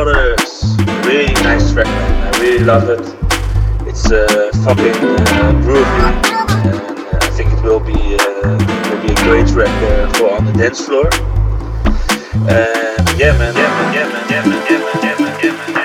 Really 0.00 1.34
nice 1.44 1.74
track, 1.74 1.84
man. 1.84 2.34
I 2.34 2.40
really 2.40 2.64
love 2.64 2.88
it. 2.88 3.00
It's 3.86 4.10
uh, 4.10 4.50
fucking 4.64 4.94
uh, 4.94 5.52
groovy, 5.60 5.84
and 6.64 6.74
uh, 6.74 7.18
I 7.20 7.28
think 7.36 7.52
it 7.52 7.62
will 7.62 7.80
be 7.80 7.92
uh, 7.92 8.90
will 8.90 9.02
be 9.02 9.12
a 9.12 9.16
great 9.24 9.46
track 9.48 9.68
uh, 9.68 10.10
for 10.14 10.30
on 10.30 10.46
the 10.46 10.52
dance 10.54 10.86
floor. 10.86 11.04
And 12.48 13.18
yeah, 13.18 13.36
man, 13.36 13.54
yeah, 13.54 13.68
man, 13.68 13.92
yeah, 13.94 14.08
man, 14.08 14.30
yeah, 14.30 14.46
man, 14.46 14.62
yeah, 14.70 14.78
man, 14.78 15.02
yeah, 15.02 15.18
man, 15.18 15.44
yeah, 15.44 15.74
man. 15.74 15.79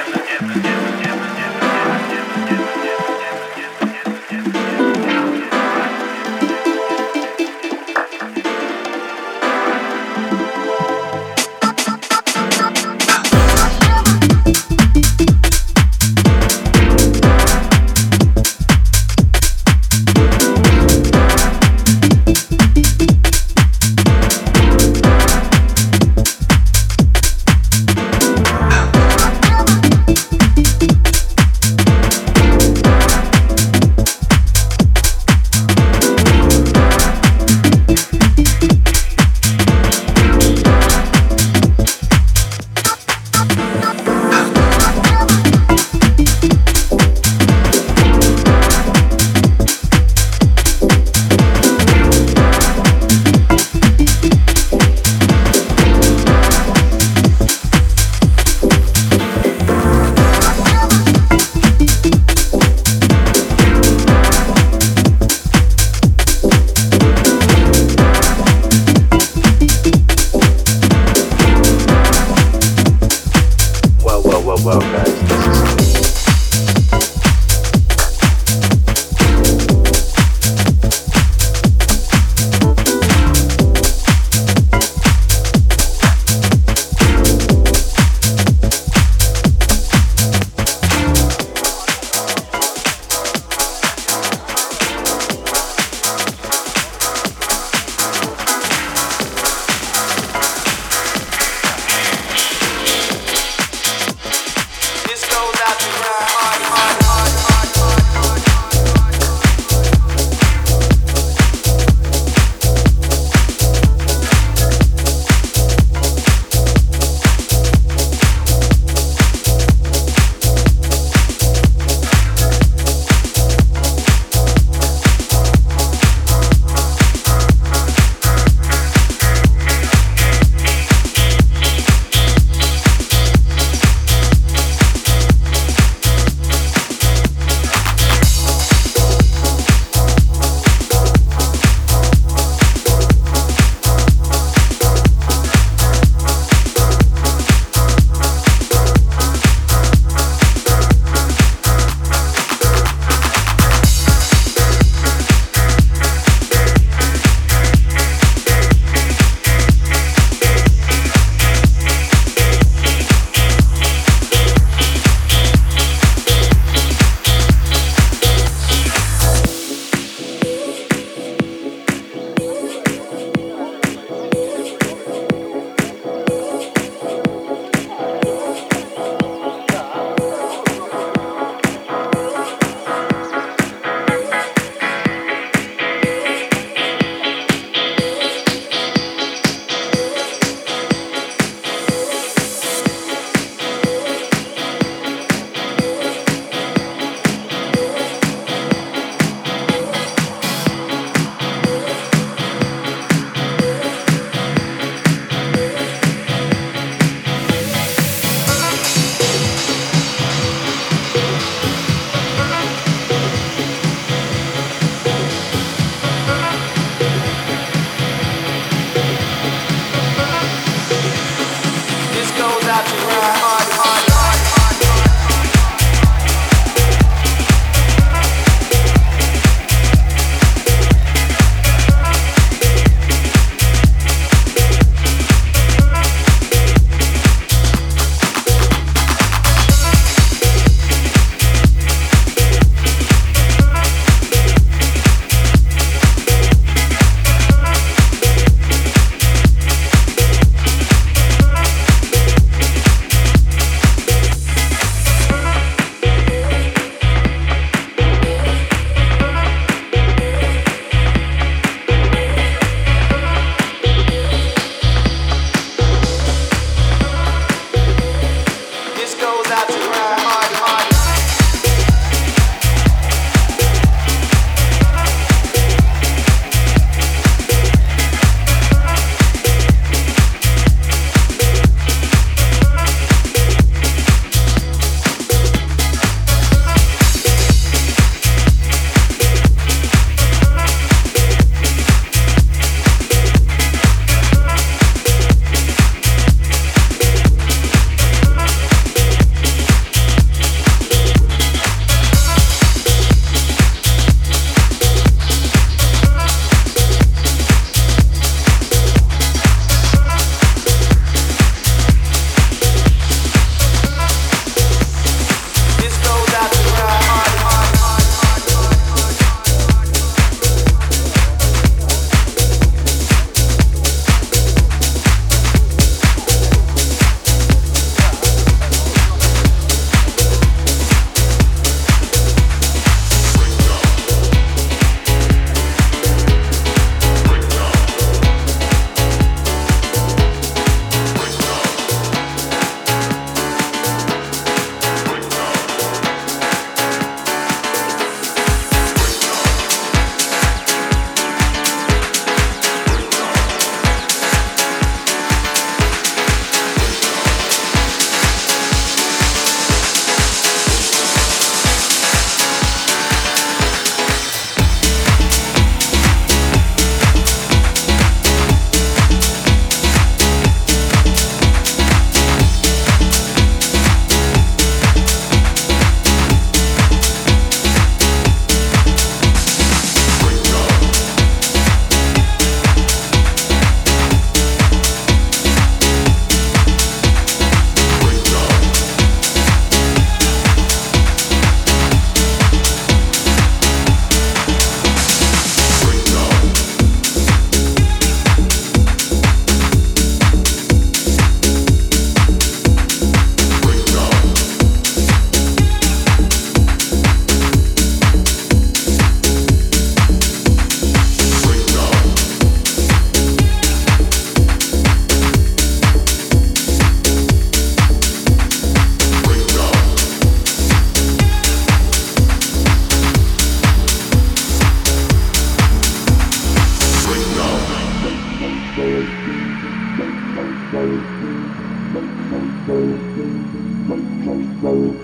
Make 433.88 434.00
some 434.26 434.62
soap. 434.62 434.98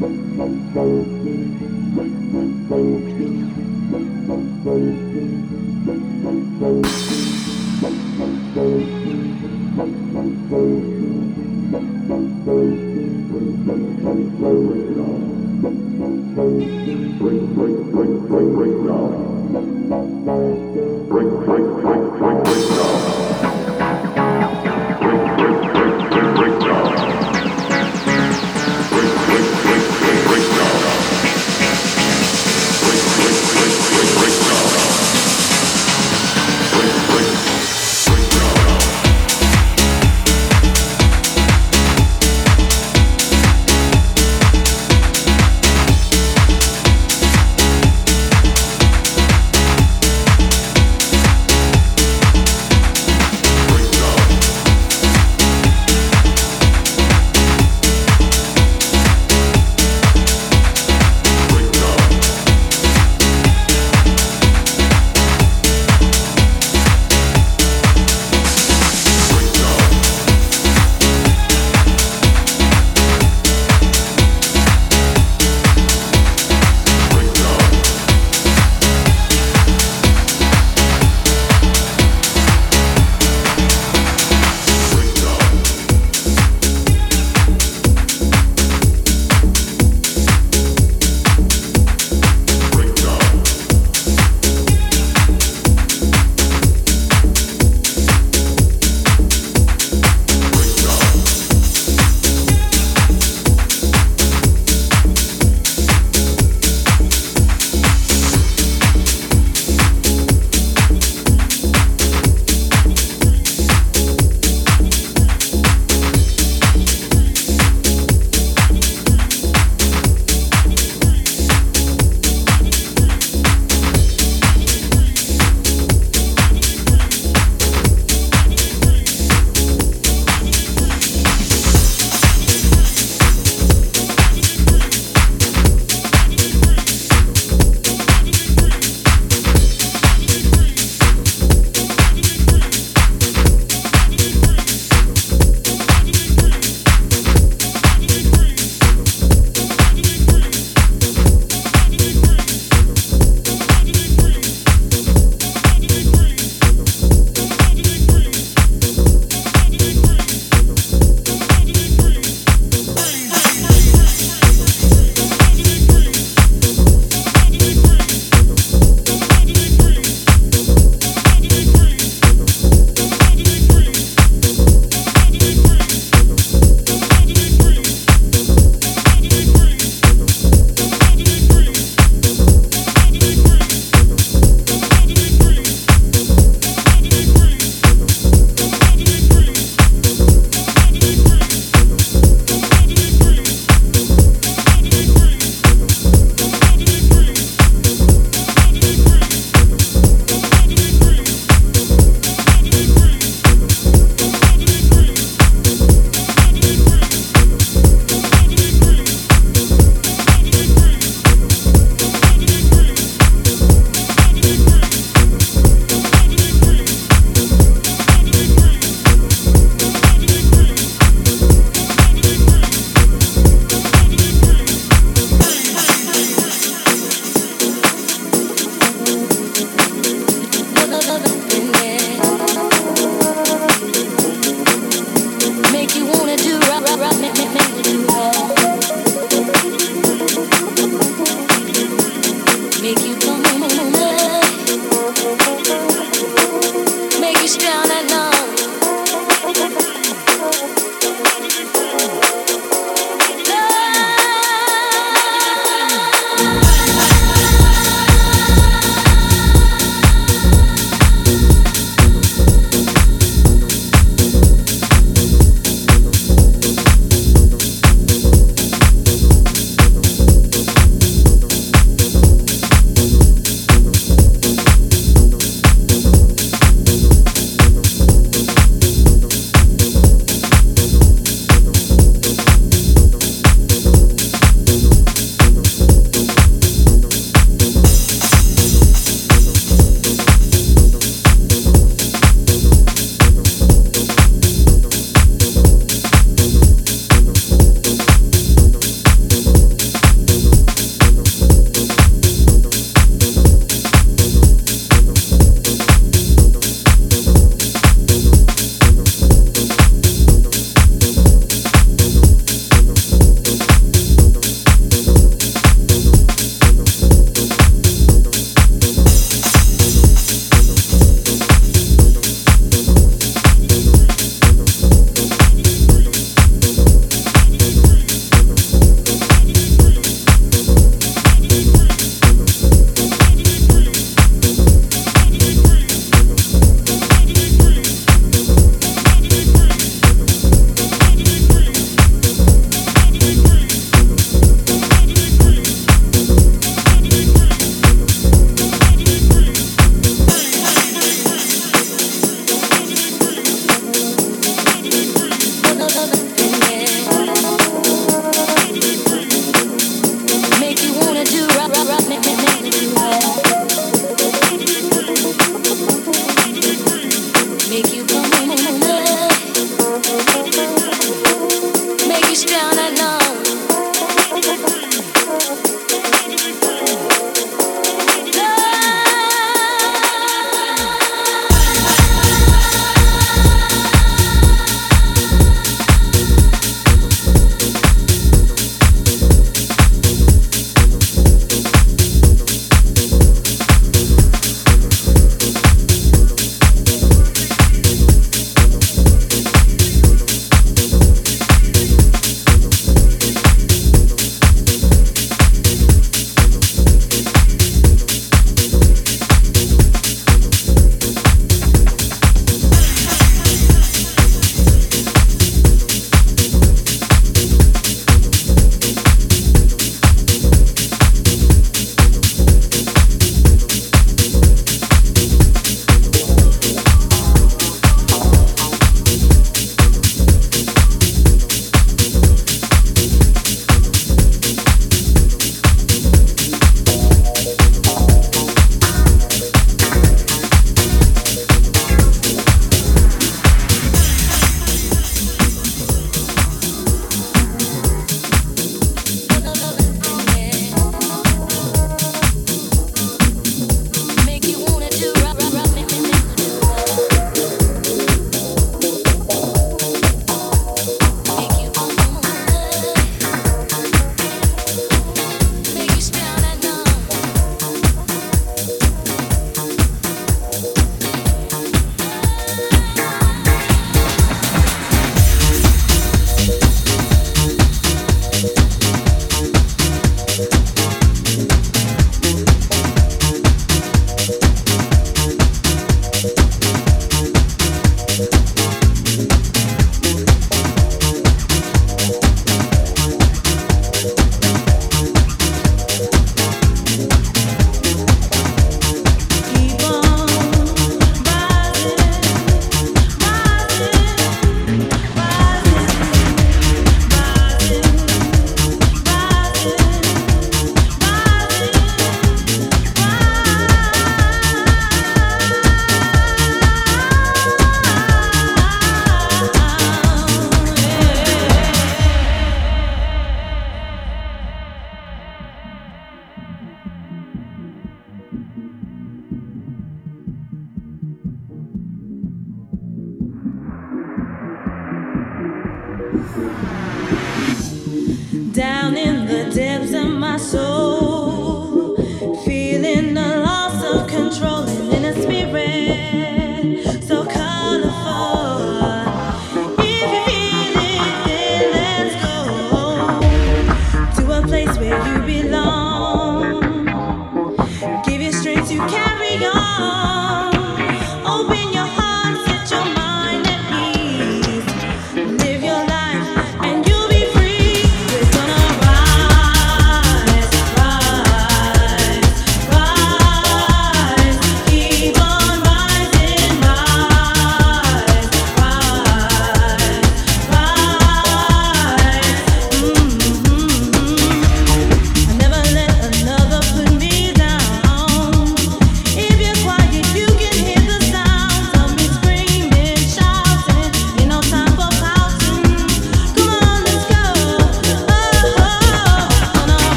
Make 0.00 0.36
some 0.36 0.74
soap. 0.74 1.06
Make 1.24 1.58
some 1.60 2.14
soap. 2.16 2.21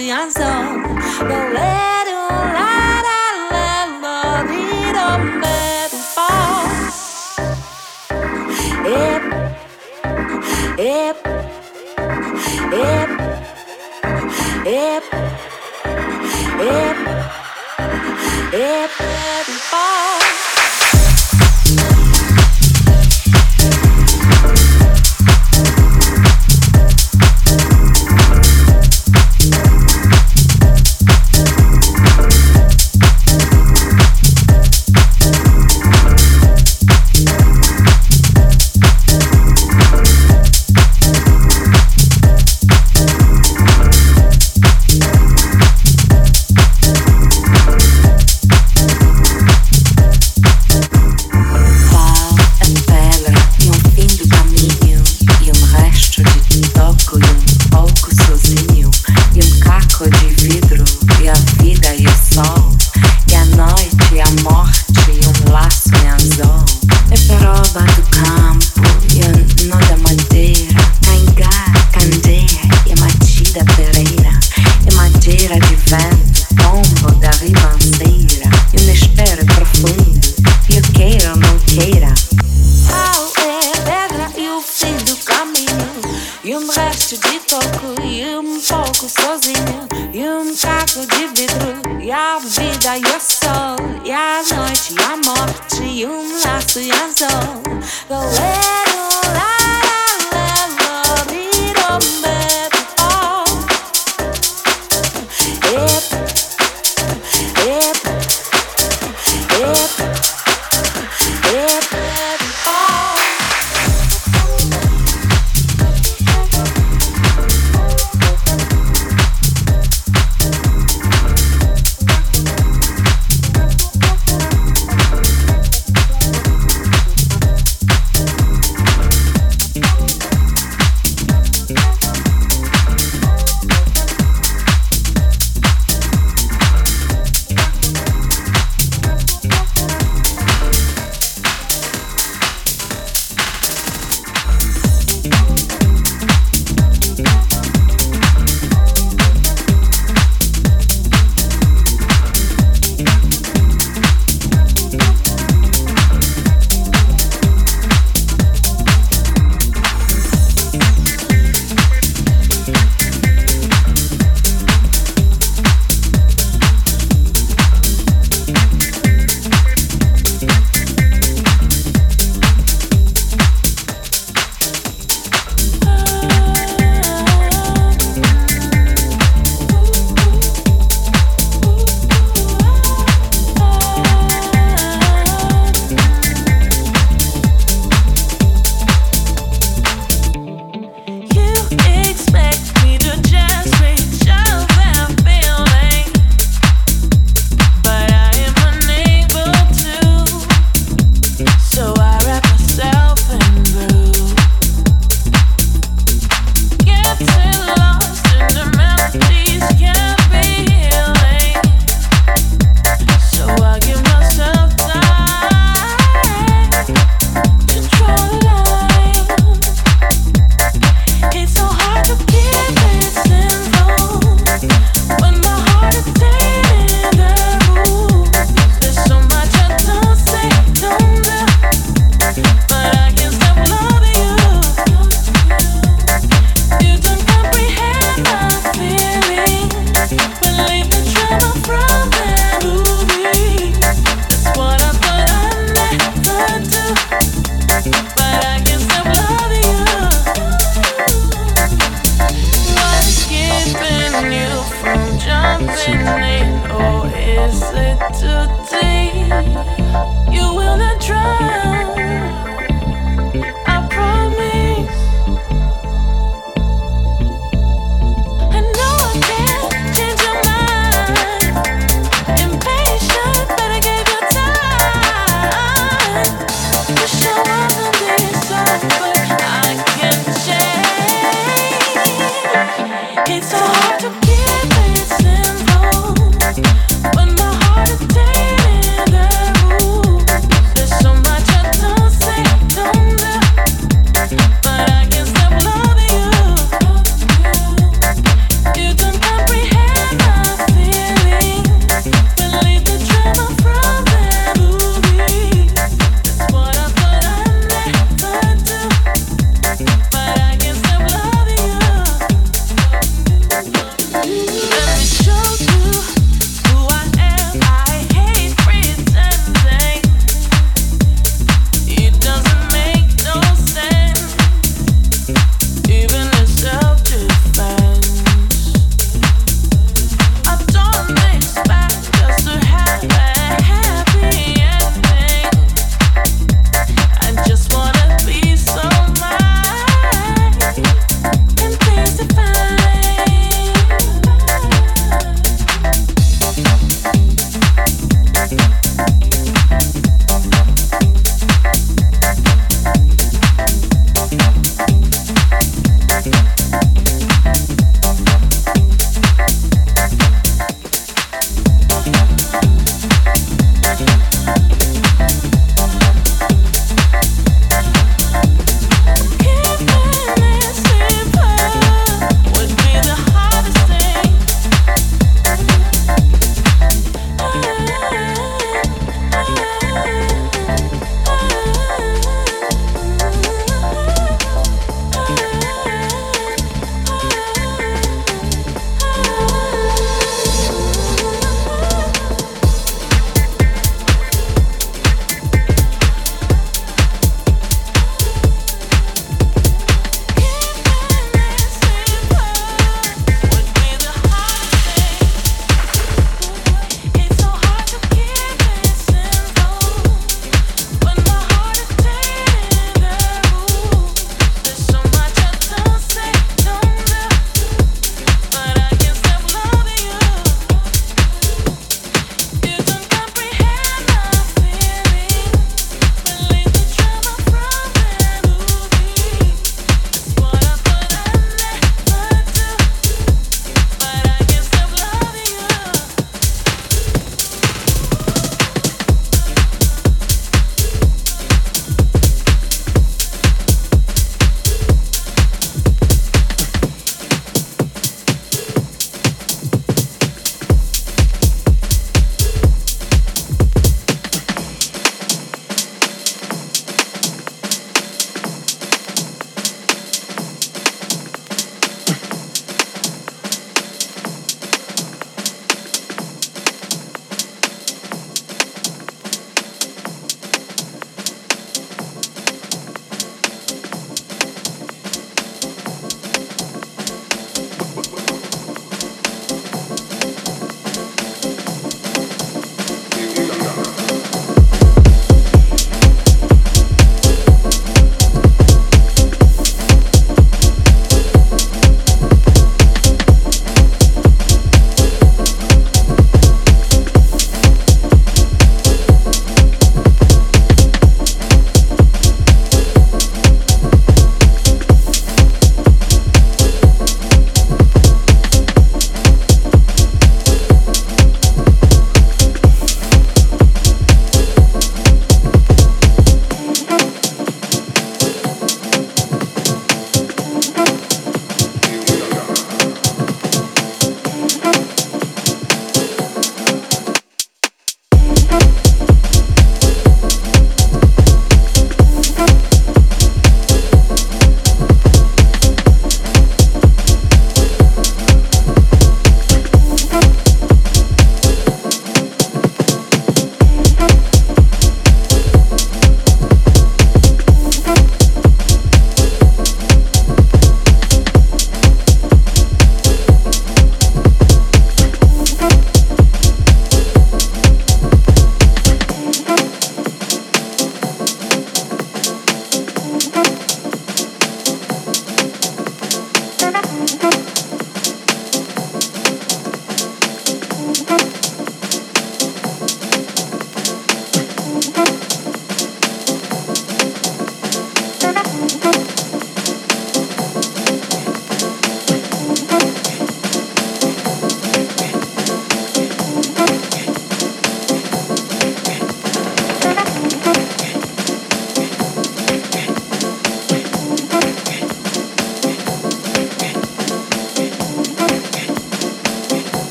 se. 0.00 0.43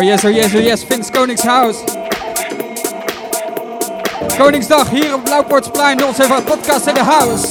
Oh 0.00 0.02
yes, 0.02 0.24
oh 0.24 0.28
yes, 0.28 0.54
oh 0.54 0.58
yes, 0.58 0.82
Vince 0.82 1.10
Koningshuis. 1.10 1.76
Koningsdag 4.38 4.90
hier 4.90 5.14
op 5.14 5.24
Blauwpoortsplein, 5.24 6.04
onze 6.04 6.42
podcast 6.44 6.86
in 6.86 6.94
de 6.94 7.00
house. 7.00 7.46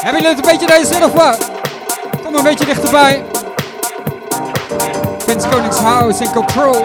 Hebben 0.00 0.22
jullie 0.22 0.36
het 0.36 0.46
een 0.46 0.58
beetje 0.58 0.66
deze 0.66 0.92
zin 0.92 1.04
of 1.04 1.12
wat? 1.12 1.50
Kom 2.24 2.34
een 2.34 2.42
beetje 2.42 2.64
dichterbij. 2.64 3.24
Vince 5.18 5.48
Koningshuis 5.48 6.20
in 6.20 6.32
control. 6.32 6.84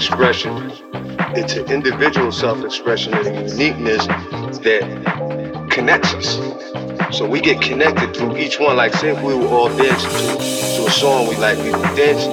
Self-expression. 0.00 0.72
It's 1.36 1.54
an 1.54 1.70
individual 1.70 2.30
self-expression 2.30 3.14
and 3.14 3.26
a 3.26 3.48
uniqueness 3.48 4.06
that 4.06 5.68
connects 5.70 6.12
us. 6.12 6.36
So 7.16 7.26
we 7.26 7.40
get 7.40 7.62
connected 7.62 8.14
through 8.14 8.36
each 8.36 8.60
one. 8.60 8.76
Like 8.76 8.92
say 8.94 9.10
if 9.10 9.22
we 9.22 9.34
were 9.34 9.46
all 9.46 9.68
dancing 9.68 10.10
to, 10.10 10.36
to 10.76 10.86
a 10.86 10.90
song 10.90 11.28
we 11.28 11.36
like, 11.36 11.56
we 11.58 11.70
would 11.70 11.96
dance 11.96 12.26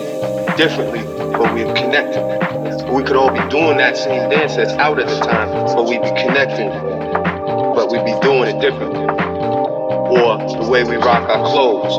differently, 0.57 1.03
but 1.31 1.53
we're 1.53 1.73
connected. 1.73 2.91
We 2.91 3.03
could 3.03 3.15
all 3.15 3.31
be 3.31 3.47
doing 3.49 3.77
that 3.77 3.95
same 3.95 4.29
dance 4.29 4.57
that's 4.57 4.73
out 4.73 4.99
at 4.99 5.07
the 5.07 5.19
time, 5.19 5.49
but 5.73 5.85
we'd 5.85 6.01
be 6.01 6.09
connecting, 6.09 6.69
but 6.69 7.91
we'd 7.91 8.03
be 8.03 8.19
doing 8.21 8.55
it 8.55 8.59
differently. 8.59 9.05
Or 9.05 10.37
the 10.37 10.67
way 10.69 10.83
we 10.83 10.97
rock 10.97 11.29
our 11.29 11.45
clothes, 11.49 11.97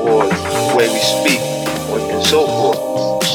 or 0.00 0.24
the 0.24 0.74
way 0.76 0.88
we 0.88 0.98
speak, 0.98 1.47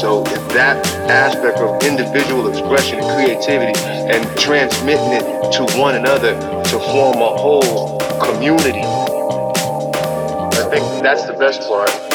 So 0.04 0.20
if 0.26 0.48
that 0.52 0.86
aspect 1.08 1.60
of 1.60 1.82
individual 1.82 2.50
expression 2.50 2.98
and 2.98 3.08
creativity 3.16 3.72
and 3.80 4.38
transmitting 4.38 5.12
it 5.12 5.22
to 5.52 5.78
one 5.80 5.94
another 5.94 6.34
to 6.64 6.78
form 6.92 7.22
a 7.22 7.34
whole 7.38 7.98
community, 8.20 8.84
I 8.84 10.68
think 10.68 10.84
that's 11.02 11.24
the 11.24 11.32
best 11.32 11.66
part. 11.66 12.13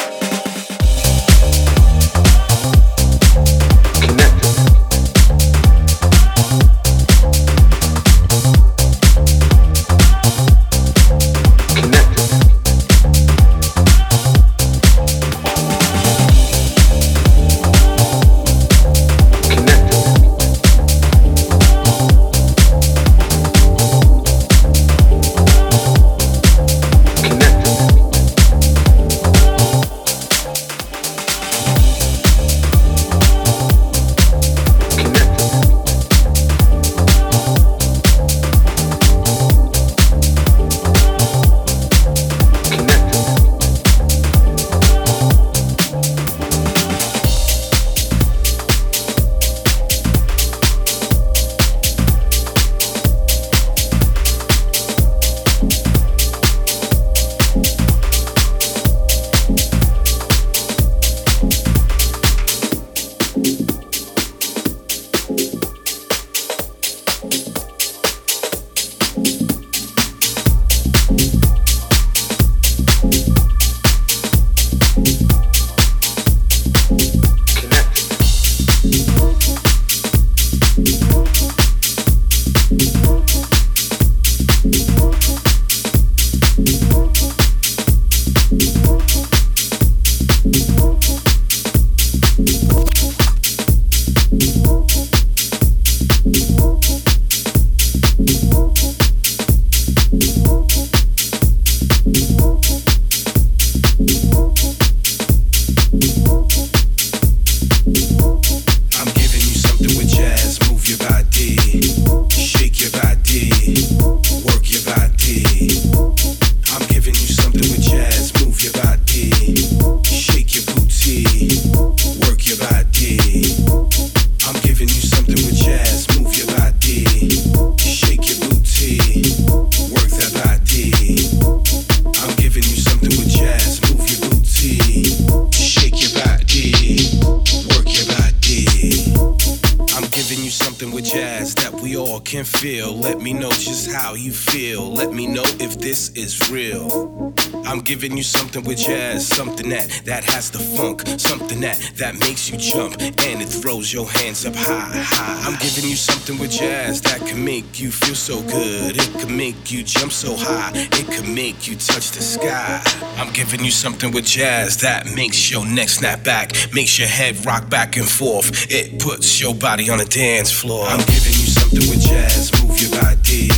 Giving 147.90 148.16
you 148.16 148.22
something 148.22 148.62
with 148.62 148.78
jazz, 148.78 149.26
something 149.26 149.68
that 149.68 149.88
that 150.04 150.22
has 150.22 150.48
the 150.48 150.60
funk, 150.60 151.02
something 151.18 151.58
that 151.58 151.76
that 151.96 152.14
makes 152.20 152.48
you 152.48 152.56
jump 152.56 152.94
and 153.02 153.42
it 153.42 153.48
throws 153.48 153.92
your 153.92 154.08
hands 154.08 154.46
up 154.46 154.54
high, 154.54 154.92
high. 154.94 155.42
I'm 155.44 155.58
giving 155.58 155.90
you 155.90 155.96
something 155.96 156.38
with 156.38 156.52
jazz 156.52 157.00
that 157.02 157.18
can 157.26 157.44
make 157.44 157.80
you 157.80 157.90
feel 157.90 158.14
so 158.14 158.42
good. 158.42 158.96
It 158.96 159.12
can 159.18 159.36
make 159.36 159.72
you 159.72 159.82
jump 159.82 160.12
so 160.12 160.36
high. 160.36 160.70
It 160.74 161.06
can 161.08 161.34
make 161.34 161.66
you 161.66 161.74
touch 161.74 162.12
the 162.12 162.22
sky. 162.22 162.80
I'm 163.16 163.32
giving 163.32 163.64
you 163.64 163.72
something 163.72 164.12
with 164.12 164.24
jazz 164.24 164.76
that 164.82 165.12
makes 165.16 165.50
your 165.50 165.66
neck 165.66 165.88
snap 165.88 166.22
back, 166.22 166.52
makes 166.72 166.96
your 166.96 167.08
head 167.08 167.44
rock 167.44 167.68
back 167.68 167.96
and 167.96 168.08
forth. 168.08 168.70
It 168.70 169.00
puts 169.02 169.40
your 169.40 169.54
body 169.54 169.90
on 169.90 169.98
a 170.00 170.04
dance 170.04 170.52
floor. 170.52 170.84
I'm 170.86 171.04
giving 171.06 171.34
you 171.42 171.48
something 171.58 171.84
with 171.90 172.02
jazz. 172.02 172.52
Move 172.62 172.78
your 172.80 172.92
body, 173.02 173.48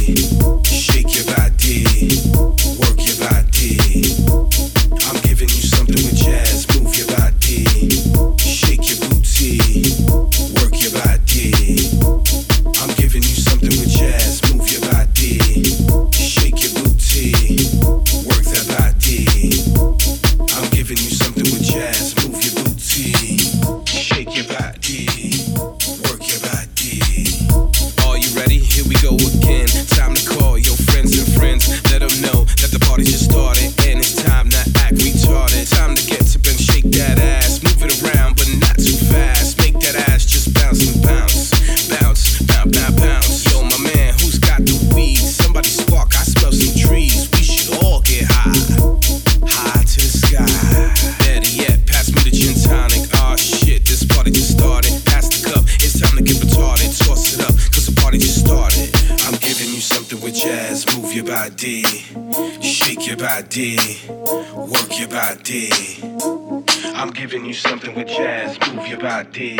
giving 67.28 67.44
you 67.44 67.54
something 67.54 67.94
with 67.94 68.08
jazz. 68.08 68.58
Move 68.74 68.88
your 68.88 68.98
body, 68.98 69.56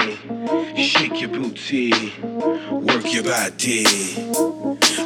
shake 0.77 1.21
your 1.21 1.31
booty, 1.31 1.93
work 2.21 3.05
your 3.15 3.23
body. 3.23 3.85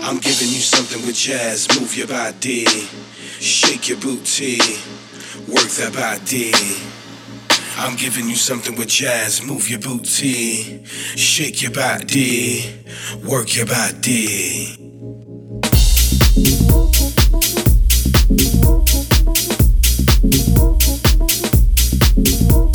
I'm 0.07 0.19
giving 0.21 0.49
you 0.49 0.63
something 0.65 1.05
with 1.05 1.17
jazz. 1.17 1.69
Move 1.79 1.95
your 1.95 2.07
body, 2.07 2.65
shake 2.65 3.91
your 3.91 3.99
booty, 3.99 4.57
work 5.47 5.69
that 5.77 5.93
body. 5.93 6.55
I'm 7.77 7.95
giving 7.95 8.27
you 8.27 8.37
something 8.37 8.75
with 8.75 8.89
jazz. 8.89 9.43
Move 9.45 9.69
your 9.69 9.81
booty, 9.81 10.83
shake 10.87 11.61
your 11.61 11.73
body, 11.73 12.75
work 13.29 13.55
your 13.55 13.67
body. 13.67 14.79
Thank 20.29 20.87
you. 20.87 21.06
Thank 22.17 22.51
you. 22.51 22.66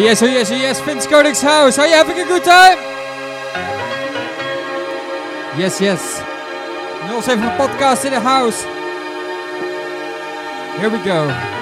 Yes, 0.00 0.22
oh 0.22 0.26
yes, 0.26 0.50
oh 0.50 0.54
yes, 0.54 0.80
Finn's 0.80 1.06
Koningshouse. 1.06 1.78
Are 1.78 1.86
you 1.86 1.92
having 1.92 2.18
a 2.18 2.24
good 2.24 2.42
time? 2.42 2.78
Yes, 5.58 5.78
yes. 5.78 6.16
07 7.24 7.44
podcast 7.58 8.06
in 8.06 8.12
the 8.12 8.20
house. 8.20 8.62
Here 10.80 10.88
we 10.88 11.04
go. 11.04 11.59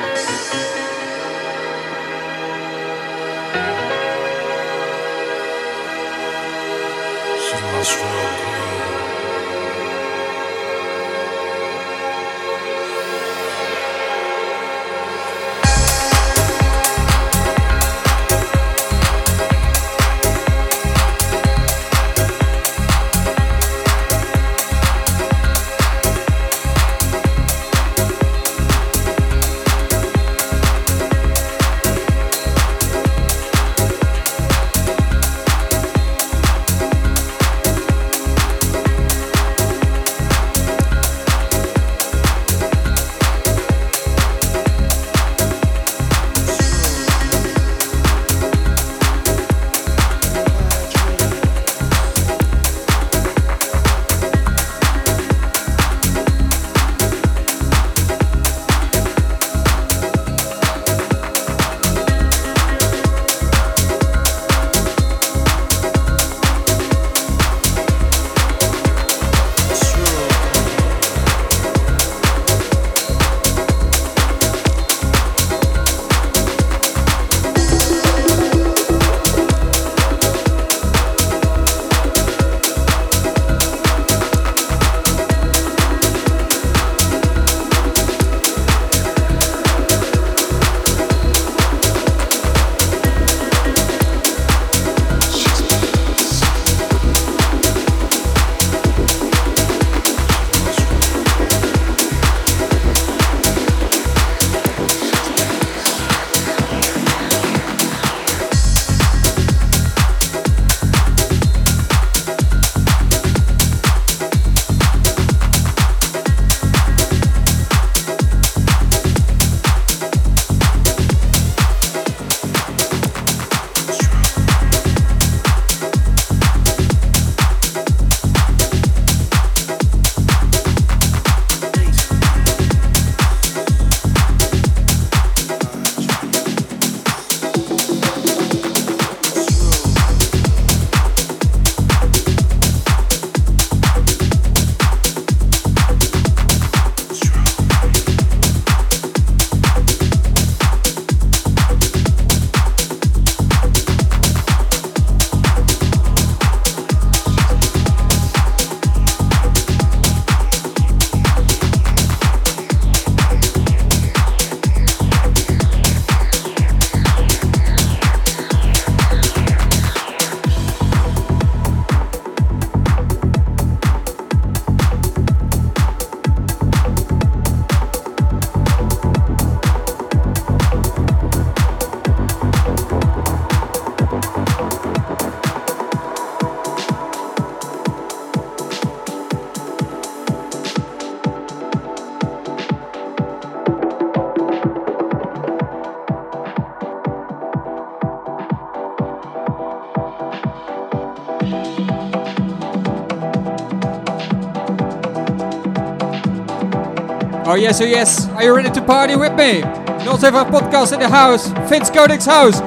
Oh, 207.58 207.60
yes, 207.60 207.80
oh 207.80 207.84
yes. 207.84 208.28
Are 208.28 208.44
you 208.44 208.54
ready 208.54 208.70
to 208.70 208.80
party 208.80 209.16
with 209.16 209.32
me? 209.32 209.62
Not 209.62 210.20
podcast 210.44 210.92
in 210.92 211.00
the 211.00 211.08
house. 211.08 211.48
Finn's 211.68 211.90
Koningshouse. 211.90 212.60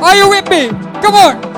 Are 0.00 0.14
you 0.14 0.28
with 0.28 0.48
me? 0.48 0.68
Come 1.02 1.16
on. 1.16 1.49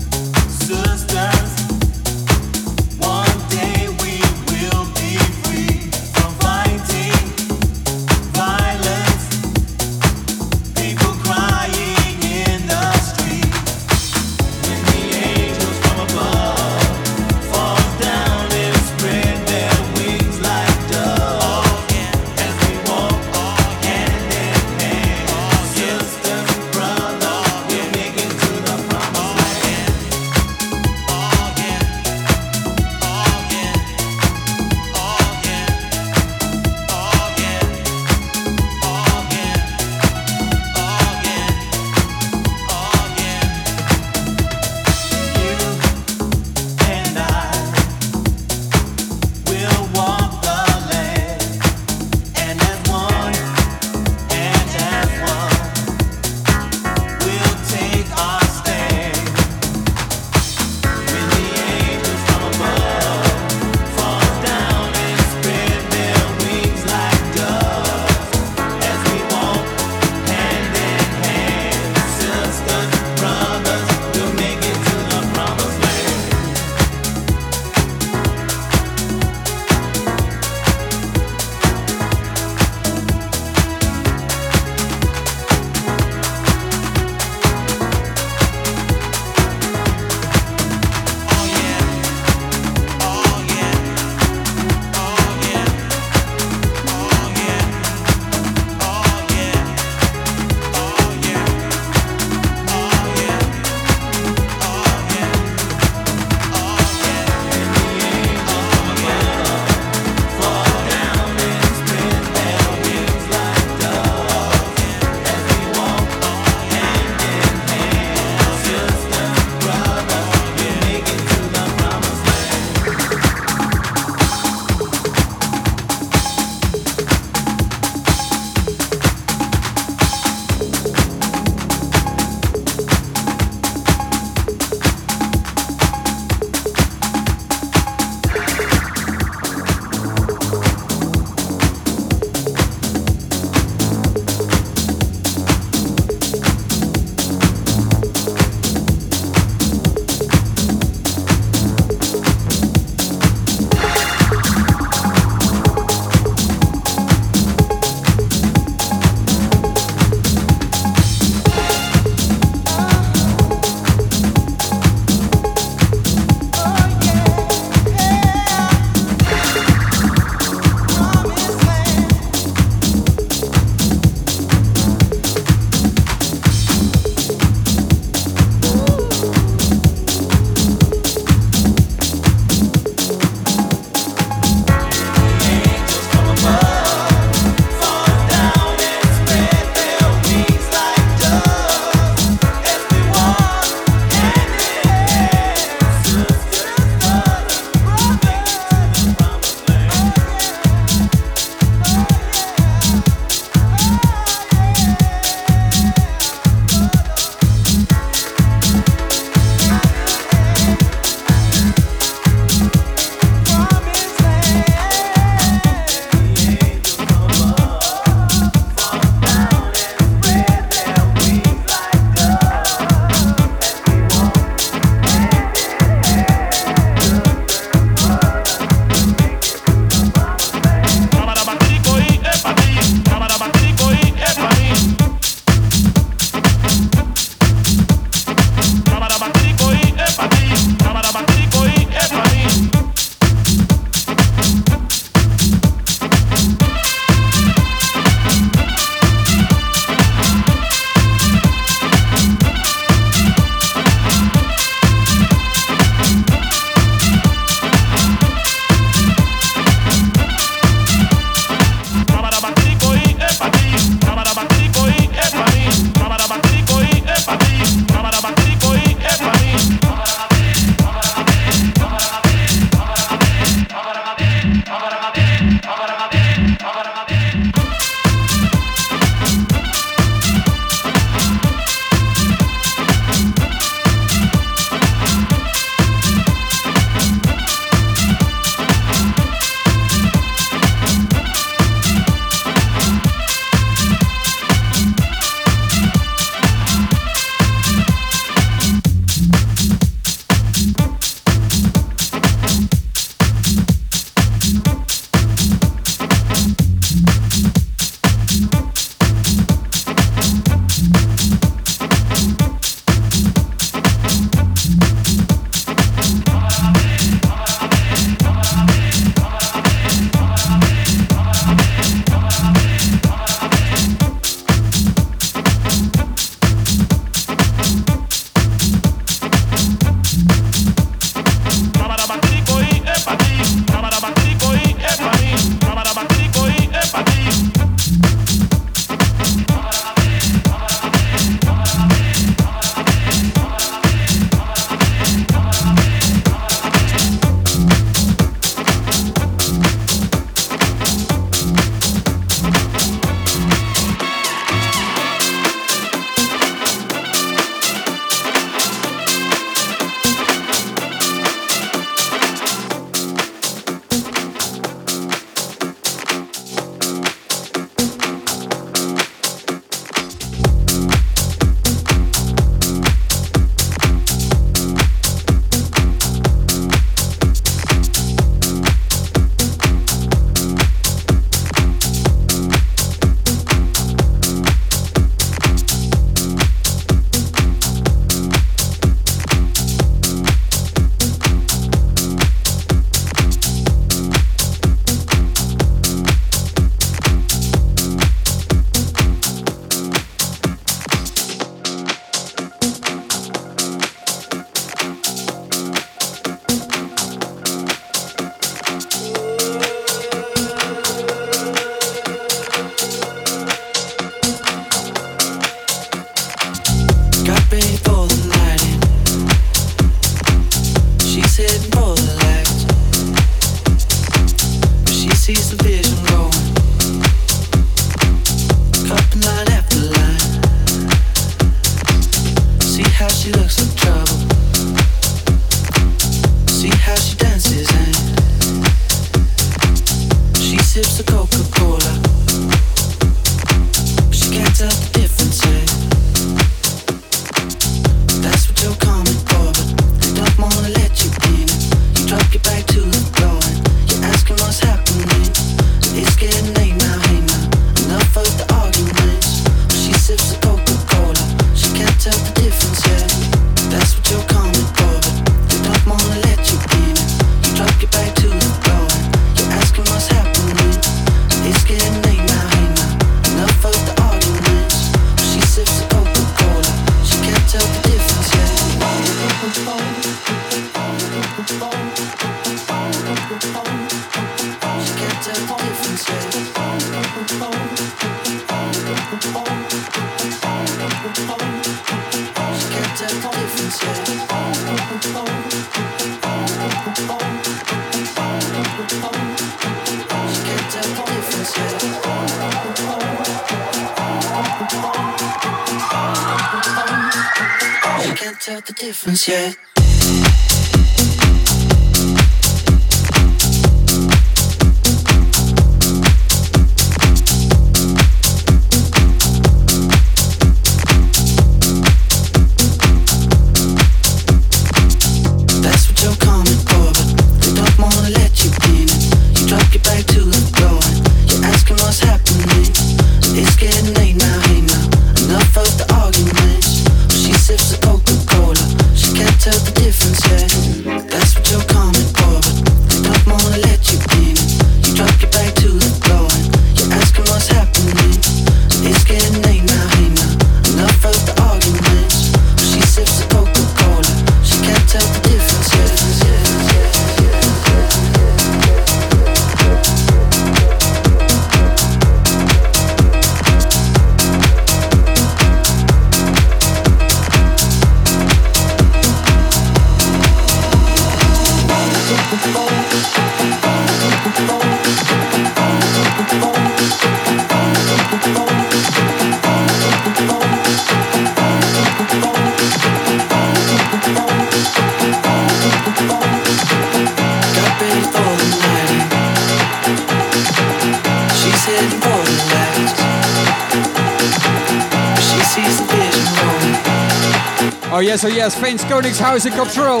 Finch, 598.60 598.80
Koningshuizen 598.82 599.54
Control. 599.54 600.00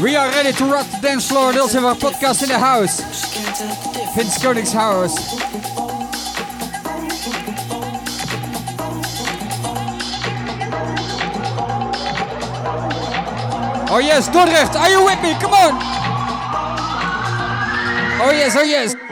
We 0.00 0.16
are 0.16 0.28
ready 0.30 0.52
to 0.52 0.64
rock 0.66 0.86
the 0.90 0.98
dance 1.00 1.28
floor. 1.28 1.52
Those 1.52 1.74
of 1.74 1.84
our 1.84 1.94
podcast 1.94 2.42
in 2.42 2.48
the 2.50 2.58
house. 2.58 3.00
Finn's 4.14 4.38
Koningshouse. 4.38 5.83
Oh 13.96 14.00
yes, 14.00 14.28
Dordrecht, 14.28 14.74
are 14.74 14.90
you 14.90 15.04
with 15.04 15.22
me? 15.22 15.34
Come 15.34 15.52
on. 15.52 15.74
Oh 18.20 18.32
yes, 18.32 18.56
oh 18.56 18.64
yes. 18.64 19.03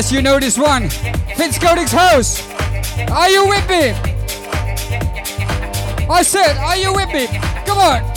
Yes, 0.00 0.10
you 0.10 0.22
know 0.22 0.40
this 0.40 0.56
one. 0.56 0.88
Vince 1.36 1.58
Codex 1.58 1.92
House. 1.92 2.40
Are 3.10 3.28
you 3.28 3.46
with 3.46 3.68
me? 3.68 3.90
I 6.08 6.22
said, 6.22 6.56
are 6.56 6.76
you 6.78 6.94
with 6.94 7.12
me? 7.12 7.26
Come 7.66 7.76
on. 7.76 8.09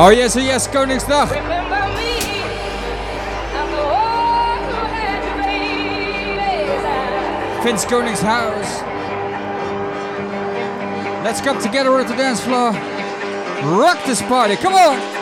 Oh 0.00 0.10
yes, 0.10 0.36
oh 0.36 0.40
yes, 0.40 0.68
Koningsdag. 0.68 1.26
Finn's 7.64 7.84
Koningshouse. 7.84 8.84
Let's 11.24 11.40
come 11.40 11.60
together 11.60 11.98
at 11.98 12.06
the 12.06 12.14
dance 12.14 12.40
floor. 12.40 12.70
Rock 13.76 13.98
this 14.06 14.22
party, 14.22 14.54
come 14.54 14.74
on! 14.74 15.17